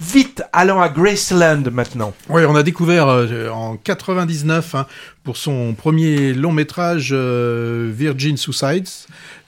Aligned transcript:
Vite, 0.00 0.44
allons 0.52 0.80
à 0.80 0.88
Graceland 0.88 1.64
maintenant. 1.72 2.14
Oui, 2.28 2.42
on 2.46 2.54
a 2.54 2.62
découvert 2.62 3.08
euh, 3.08 3.48
en 3.50 3.76
99 3.76 4.76
hein, 4.76 4.86
pour 5.24 5.36
son 5.36 5.74
premier 5.74 6.34
long 6.34 6.52
métrage 6.52 7.10
euh, 7.12 7.90
Virgin 7.92 8.36
Suicides, 8.36 8.86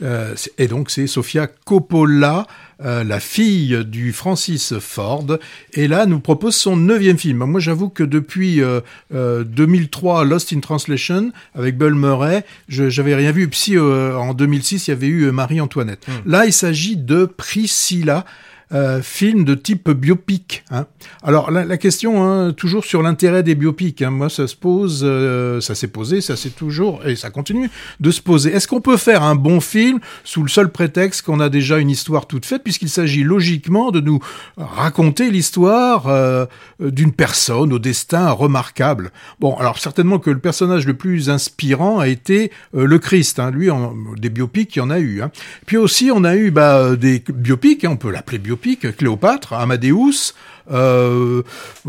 euh, 0.03 0.35
et 0.59 0.67
donc 0.67 0.91
c'est 0.91 1.07
Sofia 1.07 1.47
Coppola, 1.47 2.47
la 2.83 3.21
fille 3.21 3.85
du 3.85 4.13
Francis 4.15 4.79
Ford, 4.79 5.27
et 5.75 5.87
là 5.87 6.07
nous 6.07 6.19
propose 6.19 6.57
son 6.57 6.77
neuvième 6.77 7.19
film. 7.19 7.45
Moi 7.45 7.61
j'avoue 7.61 7.91
que 7.91 8.03
depuis 8.03 8.63
2003 9.11 10.25
Lost 10.25 10.55
in 10.55 10.61
Translation 10.61 11.31
avec 11.55 11.77
Bill 11.77 11.93
Murray, 11.93 12.43
j'avais 12.71 13.15
rien 13.15 13.33
vu. 13.33 13.49
Puis 13.49 13.79
en 13.79 14.33
2006 14.33 14.89
il 14.89 14.91
y 14.93 14.95
avait 14.95 15.09
eu 15.09 15.31
Marie-Antoinette. 15.31 16.09
Hmm. 16.09 16.31
Là 16.31 16.47
il 16.47 16.55
s'agit 16.55 16.97
de 16.97 17.27
Priscilla. 17.27 18.25
Euh, 18.73 19.03
film 19.03 19.43
de 19.43 19.57
type 19.57 19.91
biopic. 19.91 20.63
Hein. 20.71 20.87
Alors 21.25 21.51
la, 21.51 21.77
question, 21.77 22.23
hein, 22.23 22.53
toujours 22.53 22.85
sur 22.85 23.03
l'intérêt 23.03 23.43
des 23.43 23.57
biopics. 23.57 24.01
Hein. 24.01 24.11
Moi, 24.11 24.31
ça 24.31 24.47
se 24.47 24.55
pose, 24.55 25.01
euh, 25.03 25.61
ça 25.61 25.75
s'est 25.75 25.89
posé, 25.89 26.21
ça 26.21 26.37
s'est 26.37 26.51
toujours 26.51 27.05
et 27.05 27.17
ça 27.17 27.31
continue 27.31 27.69
de 27.99 28.11
se 28.13 28.21
poser. 28.21 28.53
Est-ce 28.53 28.69
qu'on 28.69 28.81
peut 28.81 28.97
faire 28.97 29.25
un 29.25 29.35
bon 29.35 29.59
film 29.59 29.99
sous 30.23 30.45
le 30.45 30.49
seul 30.49 30.71
prétexte 30.71 31.23
qu'on 31.23 31.41
a 31.41 31.49
déjà 31.49 31.79
une 31.79 31.91
histoire 31.91 32.29
toute 32.29 32.47
faite, 32.47 32.63
puisqu'il 32.63 32.91
s'agit 32.91 33.25
logiquement 33.25 33.91
de 33.91 34.01
nous 34.01 34.21
raconter 34.57 35.33
l'histoire 35.33 36.07
euh, 36.07 36.47
d'une 36.79 37.13
personne 37.13 37.73
au 37.73 37.81
destin 37.81 38.31
remarquable? 38.31 39.11
Bon, 39.41 39.57
alors 39.57 39.81
certainement 39.81 40.21
que 40.21 40.31
le 40.31 40.39
personnage 40.39 40.87
le 40.87 40.95
plus 40.95 41.29
inspirant 41.29 41.99
a 41.99 42.07
été 42.07 42.53
le 42.73 43.01
Christ. 43.01 43.41
Hein. 43.41 43.51
Lui, 43.51 43.69
en, 43.69 43.95
des 44.17 44.31
biopics, 44.31 44.77
il 44.77 44.79
y 44.79 44.83
en 44.83 44.91
a 44.91 45.01
eu. 45.01 45.23
Hein. 45.23 45.33
Puis 45.67 45.77
aussi, 45.77 46.13
on 46.15 46.23
a 46.23 46.37
eu 46.37 46.53
bah, 46.53 46.95
des 46.95 47.21
biopics. 47.35 47.85
on 47.89 47.97
peut 47.97 48.13
l'appeler 48.13 48.39
biopic 48.39 48.60
Cléopâtre, 48.61 49.53
Amadeus, 49.53 50.35
euh, 50.71 51.43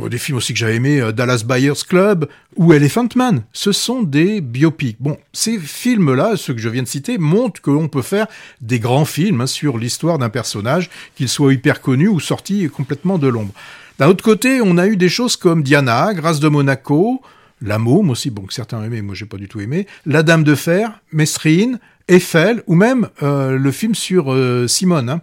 des 0.10 0.18
films 0.18 0.38
aussi 0.38 0.54
que 0.54 0.60
j'avais 0.60 0.76
aimé, 0.76 1.00
euh, 1.00 1.12
Dallas 1.12 1.44
Buyers 1.46 1.84
Club 1.88 2.28
ou 2.56 2.74
Elephant 2.74 3.08
Man. 3.16 3.44
Ce 3.54 3.72
sont 3.72 4.02
des 4.02 4.42
biopics. 4.42 4.98
Bon, 5.00 5.18
ces 5.34 5.60
films-là, 5.60 6.36
ceux 6.36 6.54
que 6.54 6.60
je 6.60 6.70
viens 6.70 6.82
de 6.82 6.88
citer, 6.88 7.18
montrent 7.18 7.62
qu'on 7.62 7.88
peut 7.88 8.02
faire 8.02 8.28
des 8.60 8.80
grands 8.80 9.06
films 9.06 9.42
hein, 9.42 9.48
sur 9.48 9.78
l'histoire 9.78 10.18
d'un 10.18 10.30
personnage, 10.30 10.90
qu'il 11.16 11.30
soit 11.30 11.54
hyper 11.54 11.82
connu 11.82 12.08
ou 12.08 12.20
sorti 12.20 12.68
complètement 12.70 13.18
de 13.18 13.28
l'ombre. 13.28 13.54
D'un 14.00 14.08
autre 14.08 14.24
côté, 14.24 14.62
on 14.64 14.78
a 14.78 14.88
eu 14.88 14.98
des 14.98 15.10
choses 15.10 15.36
comme 15.36 15.62
Diana, 15.62 16.14
Grâce 16.16 16.40
de 16.40 16.48
Monaco, 16.48 17.22
La 17.62 17.78
Môme 17.78 18.10
aussi, 18.10 18.32
bon, 18.32 18.44
que 18.44 18.54
certains 18.54 18.80
ont 18.80 18.84
aimé, 18.84 19.04
moi 19.04 19.14
j'ai 19.14 19.28
pas 19.28 19.38
du 19.38 19.48
tout 19.48 19.60
aimé, 19.60 19.86
La 20.08 20.24
Dame 20.24 20.44
de 20.44 20.56
Fer, 20.56 21.00
Mesrine, 21.12 21.80
Eiffel, 22.08 22.64
ou 22.66 22.74
même 22.74 23.10
euh, 23.22 23.58
le 23.58 23.72
film 23.72 23.94
sur 23.94 24.36
Simone. 24.68 25.10
Hein. 25.10 25.22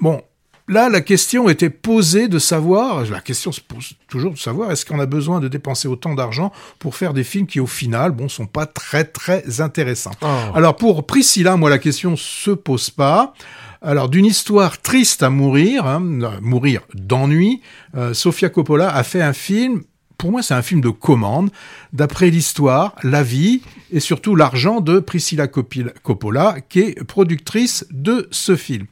bon, 0.00 0.22
Là, 0.68 0.88
la 0.88 1.00
question 1.00 1.48
était 1.48 1.70
posée 1.70 2.26
de 2.26 2.40
savoir, 2.40 3.04
la 3.08 3.20
question 3.20 3.52
se 3.52 3.60
pose 3.60 3.92
toujours 4.08 4.32
de 4.32 4.38
savoir, 4.38 4.72
est-ce 4.72 4.84
qu'on 4.84 4.98
a 4.98 5.06
besoin 5.06 5.38
de 5.38 5.46
dépenser 5.46 5.86
autant 5.86 6.14
d'argent 6.14 6.52
pour 6.80 6.96
faire 6.96 7.14
des 7.14 7.22
films 7.22 7.46
qui, 7.46 7.60
au 7.60 7.68
final, 7.68 8.10
bon, 8.10 8.28
sont 8.28 8.46
pas 8.46 8.66
très 8.66 9.04
très 9.04 9.60
intéressants. 9.60 10.10
Oh. 10.22 10.26
Alors 10.54 10.74
pour 10.74 11.06
Priscilla, 11.06 11.56
moi, 11.56 11.70
la 11.70 11.78
question 11.78 12.16
se 12.16 12.50
pose 12.50 12.90
pas. 12.90 13.32
Alors, 13.80 14.08
d'une 14.08 14.26
histoire 14.26 14.82
triste 14.82 15.22
à 15.22 15.30
mourir, 15.30 15.86
hein, 15.86 16.00
mourir 16.40 16.80
d'ennui, 16.94 17.60
euh, 17.96 18.12
Sofia 18.12 18.48
Coppola 18.48 18.92
a 18.92 19.04
fait 19.04 19.22
un 19.22 19.32
film 19.32 19.82
pour 20.18 20.30
moi, 20.30 20.42
c'est 20.42 20.54
un 20.54 20.62
film 20.62 20.80
de 20.80 20.88
commande, 20.88 21.50
d'après 21.92 22.30
l'histoire, 22.30 22.94
la 23.02 23.22
vie 23.22 23.60
et 23.92 24.00
surtout 24.00 24.34
l'argent 24.34 24.80
de 24.80 24.98
Priscilla 24.98 25.46
Coppola, 25.46 26.56
qui 26.70 26.80
est 26.80 27.04
productrice 27.04 27.86
de 27.90 28.26
ce 28.30 28.56
film. 28.56 28.86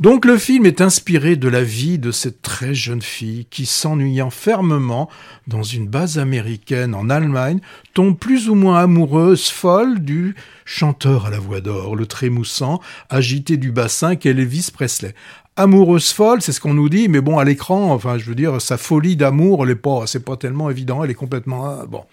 Donc 0.00 0.24
le 0.24 0.38
film 0.38 0.64
est 0.64 0.80
inspiré 0.80 1.36
de 1.36 1.46
la 1.46 1.62
vie 1.62 1.98
de 1.98 2.10
cette 2.10 2.40
très 2.40 2.72
jeune 2.72 3.02
fille 3.02 3.46
qui, 3.50 3.66
s'ennuyant 3.66 4.30
fermement 4.30 5.10
dans 5.46 5.62
une 5.62 5.88
base 5.88 6.18
américaine 6.18 6.94
en 6.94 7.10
Allemagne, 7.10 7.60
tombe 7.92 8.16
plus 8.16 8.48
ou 8.48 8.54
moins 8.54 8.78
amoureuse, 8.78 9.50
folle 9.50 10.00
du 10.00 10.34
chanteur 10.64 11.26
à 11.26 11.30
la 11.30 11.38
voix 11.38 11.60
d'or, 11.60 11.96
le 11.96 12.06
trémoussant, 12.06 12.80
agité 13.10 13.58
du 13.58 13.72
bassin 13.72 14.16
qu'est 14.16 14.30
Elvis 14.30 14.70
Presley 14.72 15.14
amoureuse 15.56 16.12
folle, 16.12 16.40
c'est 16.40 16.52
ce 16.52 16.60
qu'on 16.60 16.74
nous 16.74 16.88
dit, 16.88 17.08
mais 17.08 17.20
bon, 17.20 17.38
à 17.38 17.44
l'écran, 17.44 17.92
enfin, 17.92 18.16
je 18.18 18.24
veux 18.24 18.34
dire, 18.34 18.60
sa 18.60 18.78
folie 18.78 19.16
d'amour, 19.16 19.64
elle 19.64 19.70
est 19.70 19.74
pas, 19.74 20.06
c'est 20.06 20.24
pas 20.24 20.36
tellement 20.36 20.70
évident, 20.70 21.04
elle 21.04 21.10
est 21.10 21.14
complètement, 21.14 21.66
ah, 21.66 21.86
bon. 21.86 22.04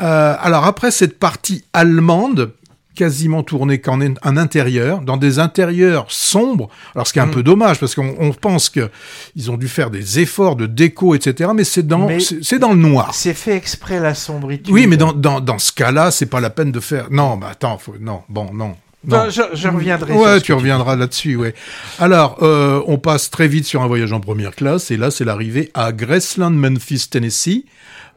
Euh, 0.00 0.34
alors 0.38 0.64
après 0.66 0.90
cette 0.90 1.18
partie 1.18 1.64
allemande, 1.72 2.52
quasiment 2.94 3.42
tourné 3.42 3.80
qu'en 3.80 4.00
un 4.00 4.36
intérieur, 4.36 5.00
dans 5.00 5.16
des 5.16 5.38
intérieurs 5.38 6.06
sombres. 6.08 6.68
Alors 6.94 7.06
ce 7.06 7.12
qui 7.12 7.18
est 7.18 7.22
un 7.22 7.26
mm. 7.26 7.30
peu 7.30 7.42
dommage 7.42 7.80
parce 7.80 7.94
qu'on 7.94 8.32
pense 8.32 8.68
que 8.68 8.90
ils 9.36 9.50
ont 9.50 9.56
dû 9.56 9.68
faire 9.68 9.90
des 9.90 10.20
efforts 10.20 10.56
de 10.56 10.66
déco, 10.66 11.14
etc. 11.14 11.50
Mais 11.54 11.64
c'est 11.64 11.86
dans 11.86 12.08
c'est 12.18 12.58
dans 12.58 12.72
le 12.72 12.78
noir. 12.78 13.14
C'est 13.14 13.34
fait 13.34 13.56
exprès 13.56 14.00
la 14.00 14.14
sombritude. 14.14 14.72
Oui, 14.72 14.86
mais 14.86 14.96
dans 14.96 15.12
dans, 15.12 15.40
dans 15.40 15.58
ce 15.58 15.72
cas-là, 15.72 16.10
c'est 16.10 16.26
pas 16.26 16.40
la 16.40 16.50
peine 16.50 16.72
de 16.72 16.80
faire. 16.80 17.08
Non, 17.10 17.36
bah 17.36 17.48
attends, 17.52 17.78
faut... 17.78 17.94
non, 18.00 18.22
bon, 18.28 18.52
non. 18.52 18.76
Non. 19.04 19.28
je, 19.30 19.42
je, 19.54 19.68
reviendrai. 19.68 20.12
Ouais, 20.12 20.40
tu 20.40 20.52
reviendras 20.52 20.94
là-dessus, 20.94 21.34
ouais. 21.34 21.54
Alors, 21.98 22.38
euh, 22.42 22.80
on 22.86 22.98
passe 22.98 23.30
très 23.30 23.48
vite 23.48 23.64
sur 23.66 23.82
un 23.82 23.88
voyage 23.88 24.12
en 24.12 24.20
première 24.20 24.54
classe, 24.54 24.92
et 24.92 24.96
là, 24.96 25.10
c'est 25.10 25.24
l'arrivée 25.24 25.70
à 25.74 25.90
Graceland, 25.90 26.50
Memphis, 26.50 27.08
Tennessee. 27.10 27.64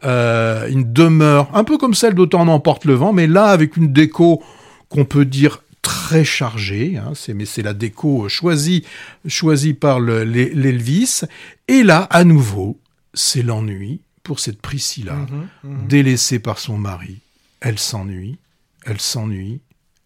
Euh, 0.04 0.68
une 0.70 0.94
demeure 0.94 1.50
un 1.54 1.64
peu 1.64 1.80
comme 1.80 1.96
celle 1.96 2.14
d'Autant 2.14 2.46
n'emporte 2.46 2.86
le 2.86 2.94
vent, 2.94 3.14
mais 3.14 3.26
là, 3.26 3.46
avec 3.46 3.78
une 3.78 3.92
déco 3.92 4.44
qu'on 4.90 5.06
peut 5.06 5.26
dire 5.26 5.62
très 5.82 6.24
chargé, 6.24 6.98
hein, 6.98 7.12
c'est, 7.16 7.34
mais 7.34 7.46
c'est 7.46 7.62
la 7.62 7.74
déco 7.74 8.28
choisie, 8.28 8.84
choisie 9.28 9.74
par 9.74 10.00
l'Elvis. 10.00 11.22
Et 11.68 11.84
là, 11.84 12.04
à 12.10 12.24
nouveau, 12.24 12.80
c'est 13.14 13.44
l'ennui 13.44 14.02
pour 14.24 14.40
cette 14.40 14.62
Priscilla, 14.62 15.14
mhm, 15.16 15.48
mhm. 15.64 15.88
délaissée 15.88 16.40
par 16.40 16.58
son 16.60 16.78
mari. 16.78 17.20
Elle 17.62 17.80
s'ennuie, 17.80 18.38
elle 18.86 19.00
s'ennuie, 19.00 19.62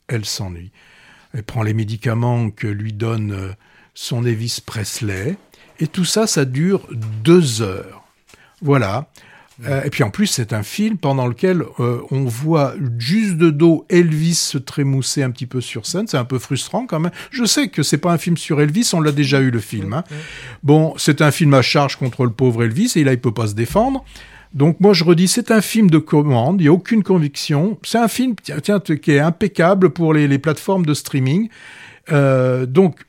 elle 0.07 0.25
s'ennuie. 0.25 0.71
Elle 1.33 1.43
prend 1.43 1.63
les 1.63 1.73
médicaments 1.73 2.49
que 2.49 2.67
lui 2.67 2.91
donne 2.91 3.31
euh, 3.31 3.51
son 3.93 4.25
Elvis 4.25 4.59
Presley, 4.65 5.37
et 5.79 5.87
tout 5.87 6.05
ça, 6.05 6.27
ça 6.27 6.43
dure 6.45 6.87
deux 7.23 7.61
heures. 7.61 8.03
Voilà. 8.61 9.09
Euh, 9.65 9.83
et 9.83 9.89
puis 9.89 10.03
en 10.03 10.09
plus, 10.09 10.27
c'est 10.27 10.53
un 10.53 10.63
film 10.63 10.97
pendant 10.97 11.27
lequel 11.27 11.63
euh, 11.79 12.01
on 12.11 12.23
voit 12.23 12.73
juste 12.97 13.37
de 13.37 13.49
dos 13.49 13.85
Elvis 13.89 14.35
se 14.35 14.57
trémousser 14.57 15.23
un 15.23 15.31
petit 15.31 15.45
peu 15.45 15.61
sur 15.61 15.85
scène. 15.85 16.07
C'est 16.07 16.17
un 16.17 16.25
peu 16.25 16.39
frustrant 16.39 16.85
quand 16.85 16.99
même. 16.99 17.11
Je 17.31 17.43
sais 17.43 17.67
que 17.67 17.83
c'est 17.83 17.97
pas 17.97 18.11
un 18.11 18.17
film 18.17 18.37
sur 18.37 18.61
Elvis, 18.61 18.91
on 18.93 19.01
l'a 19.01 19.11
déjà 19.11 19.39
eu 19.41 19.51
le 19.51 19.59
film. 19.59 19.93
Hein. 19.93 20.03
Bon, 20.63 20.93
c'est 20.97 21.21
un 21.21 21.31
film 21.31 21.53
à 21.53 21.61
charge 21.61 21.97
contre 21.97 22.25
le 22.25 22.31
pauvre 22.31 22.63
Elvis 22.63 22.93
et 22.95 23.03
là, 23.03 23.13
il 23.13 23.19
peut 23.19 23.33
pas 23.33 23.47
se 23.47 23.55
défendre. 23.55 24.05
Donc 24.53 24.79
moi 24.79 24.93
je 24.93 25.03
redis, 25.03 25.27
c'est 25.27 25.51
un 25.51 25.61
film 25.61 25.89
de 25.91 25.99
commande, 25.99 26.59
il 26.59 26.63
n'y 26.63 26.69
a 26.69 26.73
aucune 26.73 27.03
conviction. 27.03 27.77
C'est 27.83 27.99
un 27.99 28.07
film 28.07 28.35
tiens, 28.63 28.79
qui 28.79 29.11
est 29.11 29.19
impeccable 29.19 29.91
pour 29.91 30.13
les, 30.13 30.39
plateformes 30.39 30.85
de 30.85 30.93
streaming. 30.93 31.49
Euh, 32.11 32.65
donc 32.65 33.05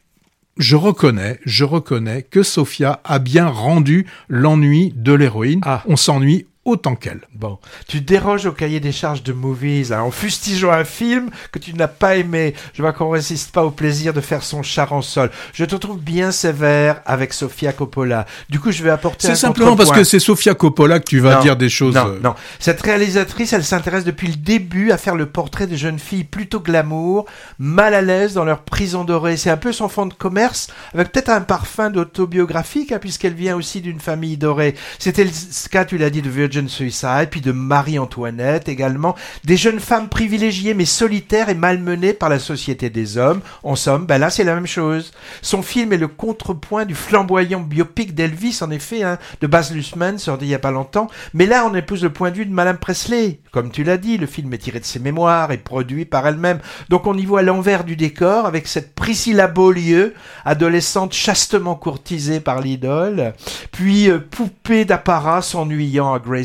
je 0.60 0.76
reconnais, 0.76 1.40
je 1.46 1.64
reconnais 1.64 2.22
que 2.22 2.42
Sophia 2.42 3.00
a 3.04 3.18
bien 3.18 3.48
rendu 3.48 4.06
l'ennui 4.28 4.92
de 4.94 5.14
l'héroïne. 5.14 5.60
Ah. 5.64 5.82
On 5.86 5.96
s'ennuie 5.96 6.46
autant 6.64 6.94
qu'elle. 6.94 7.20
Bon, 7.34 7.58
tu 7.88 8.00
déroges 8.00 8.44
au 8.46 8.52
cahier 8.52 8.80
des 8.80 8.92
charges 8.92 9.22
de 9.22 9.32
movies 9.32 9.92
hein, 9.92 10.02
en 10.02 10.10
fustigeant 10.10 10.70
un 10.70 10.84
film 10.84 11.30
que 11.52 11.58
tu 11.58 11.72
n'as 11.74 11.88
pas 11.88 12.16
aimé. 12.16 12.54
Je 12.74 12.82
vois 12.82 12.92
qu'on 12.92 13.08
résiste 13.08 13.52
pas 13.52 13.64
au 13.64 13.70
plaisir 13.70 14.12
de 14.12 14.20
faire 14.20 14.42
son 14.42 14.62
char 14.62 14.92
en 14.92 15.00
sol. 15.00 15.30
Je 15.54 15.64
te 15.64 15.74
trouve 15.74 15.98
bien 15.98 16.32
sévère 16.32 17.00
avec 17.06 17.32
Sofia 17.32 17.72
Coppola. 17.72 18.26
Du 18.50 18.60
coup, 18.60 18.72
je 18.72 18.82
vais 18.82 18.90
apporter 18.90 19.26
C'est 19.26 19.36
simplement 19.36 19.74
parce 19.74 19.90
que 19.90 20.04
c'est 20.04 20.18
Sofia 20.18 20.54
Coppola 20.54 21.00
que 21.00 21.06
tu 21.06 21.18
vas 21.18 21.40
dire 21.40 21.56
des 21.56 21.70
choses. 21.70 21.94
Non, 21.94 22.08
euh, 22.08 22.20
non. 22.22 22.34
Cette 22.58 22.82
réalisatrice, 22.82 23.52
elle 23.52 23.64
s'intéresse 23.64 24.04
depuis 24.04 24.28
le 24.28 24.36
début 24.36 24.92
à 24.92 24.98
faire 24.98 25.16
le 25.16 25.26
portrait 25.26 25.66
de 25.66 25.76
jeunes 25.76 25.98
filles 25.98 26.24
plutôt 26.24 26.60
glamour, 26.60 27.24
mal 27.58 27.94
à 27.94 28.02
l'aise 28.02 28.34
dans 28.34 28.44
leur 28.44 28.62
prison 28.62 29.04
dorée. 29.04 29.38
C'est 29.38 29.50
un 29.50 29.56
peu 29.56 29.72
son 29.72 29.88
fond 29.88 30.06
de 30.06 30.14
commerce, 30.14 30.68
avec 30.92 31.10
peut-être 31.10 31.30
un 31.30 31.40
parfum 31.40 31.90
d'autobiographique, 31.90 32.92
hein, 32.92 32.98
puisqu'elle 33.00 33.34
vient 33.34 33.56
aussi 33.56 33.80
d'une 33.80 34.00
famille 34.00 34.36
dorée. 34.36 34.74
C'était 34.98 35.24
le 35.24 35.30
cas, 35.70 35.86
tu 35.86 35.96
l'as 35.96 36.10
dit, 36.10 36.20
de 36.20 36.28
Virgin 36.50 36.68
Suicide, 36.68 37.28
puis 37.30 37.40
de 37.40 37.52
Marie-Antoinette 37.52 38.68
également. 38.68 39.14
Des 39.44 39.56
jeunes 39.56 39.78
femmes 39.78 40.08
privilégiées 40.08 40.74
mais 40.74 40.84
solitaires 40.84 41.48
et 41.48 41.54
malmenées 41.54 42.12
par 42.12 42.28
la 42.28 42.40
société 42.40 42.90
des 42.90 43.18
hommes. 43.18 43.40
En 43.62 43.76
somme, 43.76 44.04
ben 44.04 44.18
là 44.18 44.30
c'est 44.30 44.42
la 44.42 44.56
même 44.56 44.66
chose. 44.66 45.12
Son 45.42 45.62
film 45.62 45.92
est 45.92 45.96
le 45.96 46.08
contrepoint 46.08 46.86
du 46.86 46.96
flamboyant 46.96 47.60
biopic 47.60 48.16
d'Elvis, 48.16 48.58
en 48.62 48.70
effet, 48.72 49.04
hein, 49.04 49.18
de 49.40 49.46
Baz 49.46 49.72
Luhrmann, 49.72 50.18
sorti 50.18 50.46
il 50.46 50.50
y 50.50 50.54
a 50.54 50.58
pas 50.58 50.72
longtemps. 50.72 51.06
Mais 51.34 51.46
là 51.46 51.64
on 51.70 51.74
épouse 51.76 52.02
le 52.02 52.12
point 52.12 52.32
de 52.32 52.36
vue 52.38 52.46
de 52.46 52.52
Madame 52.52 52.78
Presley. 52.78 53.38
Comme 53.52 53.70
tu 53.70 53.84
l'as 53.84 53.96
dit, 53.96 54.18
le 54.18 54.26
film 54.26 54.52
est 54.52 54.58
tiré 54.58 54.80
de 54.80 54.84
ses 54.84 54.98
mémoires 54.98 55.52
et 55.52 55.58
produit 55.58 56.04
par 56.04 56.26
elle-même. 56.26 56.58
Donc 56.88 57.06
on 57.06 57.16
y 57.16 57.26
voit 57.26 57.42
l'envers 57.42 57.84
du 57.84 57.94
décor 57.94 58.46
avec 58.46 58.66
cette 58.66 58.96
Priscilla 58.96 59.46
Beaulieu, 59.46 60.14
adolescente 60.44 61.12
chastement 61.12 61.76
courtisée 61.76 62.40
par 62.40 62.60
l'idole, 62.60 63.34
puis 63.70 64.10
euh, 64.10 64.18
poupée 64.18 64.84
d'apparat 64.84 65.42
s'ennuyant 65.42 66.12
à 66.12 66.18
Grey 66.18 66.39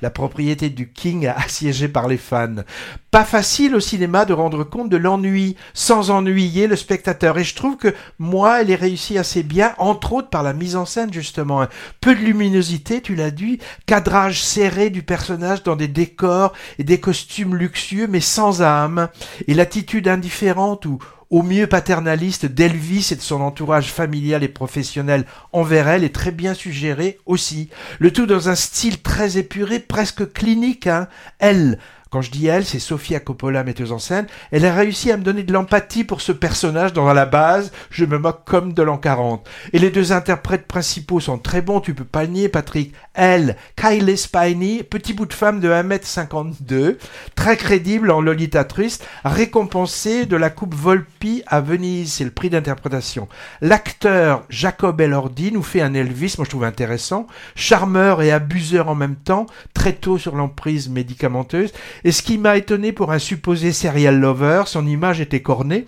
La 0.00 0.10
propriété 0.10 0.70
du 0.70 0.92
King 0.92 1.26
assiégée 1.36 1.88
par 1.88 2.08
les 2.08 2.16
fans. 2.16 2.64
Pas 3.12 3.26
facile 3.26 3.74
au 3.74 3.80
cinéma 3.80 4.24
de 4.24 4.32
rendre 4.32 4.64
compte 4.64 4.88
de 4.88 4.96
l'ennui 4.96 5.54
sans 5.74 6.10
ennuyer 6.10 6.66
le 6.66 6.76
spectateur. 6.76 7.36
Et 7.36 7.44
je 7.44 7.54
trouve 7.54 7.76
que 7.76 7.94
moi, 8.18 8.62
elle 8.62 8.70
est 8.70 8.74
réussie 8.74 9.18
assez 9.18 9.42
bien, 9.42 9.74
entre 9.76 10.14
autres 10.14 10.30
par 10.30 10.42
la 10.42 10.54
mise 10.54 10.76
en 10.76 10.86
scène 10.86 11.12
justement. 11.12 11.66
Peu 12.00 12.14
de 12.14 12.20
luminosité, 12.20 13.02
tu 13.02 13.14
l'as 13.14 13.30
dit, 13.30 13.58
cadrage 13.84 14.42
serré 14.42 14.88
du 14.88 15.02
personnage 15.02 15.62
dans 15.62 15.76
des 15.76 15.88
décors 15.88 16.54
et 16.78 16.84
des 16.84 17.00
costumes 17.00 17.54
luxueux 17.54 18.06
mais 18.08 18.22
sans 18.22 18.62
âme, 18.62 19.08
et 19.46 19.52
l'attitude 19.52 20.08
indifférente 20.08 20.86
ou 20.86 20.98
au 21.28 21.42
mieux 21.42 21.66
paternaliste 21.66 22.46
d'Elvis 22.46 23.08
et 23.10 23.16
de 23.16 23.20
son 23.20 23.42
entourage 23.42 23.92
familial 23.92 24.42
et 24.42 24.48
professionnel 24.48 25.26
envers 25.52 25.88
elle 25.88 26.04
est 26.04 26.14
très 26.14 26.30
bien 26.30 26.54
suggéré 26.54 27.18
aussi. 27.26 27.68
Le 27.98 28.10
tout 28.10 28.24
dans 28.24 28.48
un 28.48 28.54
style 28.54 29.02
très 29.02 29.36
épuré, 29.36 29.80
presque 29.80 30.32
clinique. 30.32 30.86
Hein. 30.86 31.08
Elle, 31.38 31.78
quand 32.12 32.20
je 32.20 32.30
dis 32.30 32.46
elle, 32.46 32.66
c'est 32.66 32.78
Sofia 32.78 33.20
Coppola, 33.20 33.64
metteuse 33.64 33.90
en 33.90 33.98
scène. 33.98 34.26
Elle 34.50 34.66
a 34.66 34.74
réussi 34.74 35.10
à 35.10 35.16
me 35.16 35.22
donner 35.22 35.44
de 35.44 35.52
l'empathie 35.52 36.04
pour 36.04 36.20
ce 36.20 36.30
personnage 36.30 36.92
dans 36.92 37.10
la 37.10 37.24
base. 37.24 37.72
Je 37.90 38.04
me 38.04 38.18
moque 38.18 38.44
comme 38.44 38.74
de 38.74 38.82
l'an 38.82 38.98
40. 38.98 39.48
Et 39.72 39.78
les 39.78 39.90
deux 39.90 40.12
interprètes 40.12 40.66
principaux 40.66 41.20
sont 41.20 41.38
très 41.38 41.62
bons, 41.62 41.80
tu 41.80 41.94
peux 41.94 42.04
pas 42.04 42.26
nier, 42.26 42.50
Patrick. 42.50 42.92
Elle, 43.14 43.56
Kylie 43.76 44.18
Spiney, 44.18 44.82
petit 44.82 45.14
bout 45.14 45.24
de 45.24 45.32
femme 45.32 45.58
de 45.58 45.70
1m52, 45.70 46.98
très 47.34 47.56
crédible 47.56 48.10
en 48.10 48.20
Lolita 48.20 48.64
Triste, 48.64 49.06
récompensée 49.24 50.26
de 50.26 50.36
la 50.36 50.50
coupe 50.50 50.74
Volpi 50.74 51.42
à 51.46 51.62
Venise. 51.62 52.12
C'est 52.12 52.24
le 52.24 52.30
prix 52.30 52.50
d'interprétation. 52.50 53.26
L'acteur 53.62 54.44
Jacob 54.50 55.00
Elordi 55.00 55.50
nous 55.50 55.62
fait 55.62 55.80
un 55.80 55.94
Elvis, 55.94 56.34
moi 56.36 56.44
je 56.44 56.50
trouve 56.50 56.64
intéressant, 56.64 57.26
charmeur 57.54 58.20
et 58.20 58.32
abuseur 58.32 58.88
en 58.88 58.94
même 58.94 59.16
temps, 59.16 59.46
très 59.72 59.94
tôt 59.94 60.18
sur 60.18 60.36
l'emprise 60.36 60.90
médicamenteuse. 60.90 61.72
Et 62.04 62.12
ce 62.12 62.22
qui 62.22 62.38
m'a 62.38 62.56
étonné 62.56 62.92
pour 62.92 63.12
un 63.12 63.18
supposé 63.18 63.72
serial 63.72 64.18
lover, 64.18 64.64
son 64.66 64.86
image 64.86 65.20
était 65.20 65.42
cornée, 65.42 65.86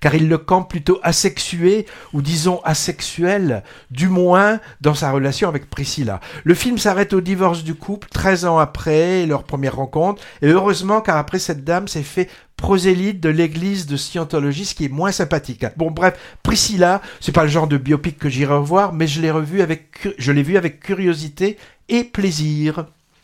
car 0.00 0.14
il 0.14 0.28
le 0.28 0.38
campe 0.38 0.70
plutôt 0.70 0.98
asexué, 1.02 1.86
ou 2.12 2.22
disons 2.22 2.60
asexuel, 2.64 3.62
du 3.90 4.08
moins 4.08 4.60
dans 4.80 4.94
sa 4.94 5.10
relation 5.10 5.48
avec 5.48 5.68
Priscilla. 5.68 6.20
Le 6.44 6.54
film 6.54 6.78
s'arrête 6.78 7.12
au 7.12 7.20
divorce 7.20 7.64
du 7.64 7.74
couple, 7.74 8.08
13 8.08 8.46
ans 8.46 8.58
après 8.58 9.26
leur 9.26 9.44
première 9.44 9.76
rencontre, 9.76 10.22
et 10.40 10.48
heureusement 10.48 11.00
car 11.00 11.16
après 11.16 11.38
cette 11.38 11.64
dame 11.64 11.88
s'est 11.88 12.02
fait 12.02 12.30
prosélyte 12.56 13.20
de 13.20 13.28
l'église 13.28 13.86
de 13.86 13.98
Scientologie, 13.98 14.64
ce 14.64 14.74
qui 14.74 14.86
est 14.86 14.88
moins 14.88 15.12
sympathique. 15.12 15.66
Bon 15.76 15.90
bref, 15.90 16.18
Priscilla, 16.42 17.02
c'est 17.20 17.32
pas 17.32 17.42
le 17.42 17.50
genre 17.50 17.68
de 17.68 17.76
biopic 17.76 18.18
que 18.18 18.30
j'irai 18.30 18.54
revoir, 18.54 18.94
mais 18.94 19.06
je 19.06 19.20
l'ai 19.20 19.30
revu 19.30 19.60
avec, 19.60 20.08
je 20.16 20.32
l'ai 20.32 20.42
vu 20.42 20.56
avec 20.56 20.80
curiosité 20.80 21.58
et 21.90 22.04
plaisir. 22.04 22.86